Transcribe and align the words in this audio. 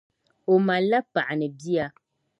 O 0.51 0.53
mali 0.67 0.87
la 0.91 0.99
paɣa 1.13 1.33
ni 1.39 1.47
bia.. 1.59 1.85